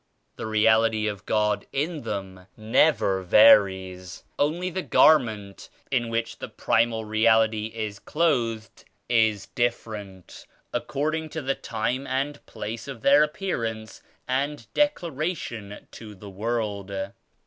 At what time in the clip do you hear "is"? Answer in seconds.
7.67-7.99, 9.07-9.45